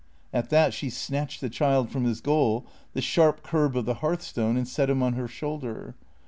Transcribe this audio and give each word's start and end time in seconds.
At 0.33 0.49
that 0.49 0.73
she 0.73 0.89
snatched 0.89 1.41
the 1.41 1.47
child 1.49 1.91
from 1.91 2.05
his 2.05 2.21
goal, 2.21 2.65
the 2.93 3.03
sharp 3.03 3.43
curb 3.43 3.77
of 3.77 3.85
the 3.85 3.93
hearthstone, 4.01 4.57
and 4.57 4.67
set 4.67 4.89
him 4.89 5.03
on 5.03 5.13
her 5.13 5.27
shoulder. 5.27 5.93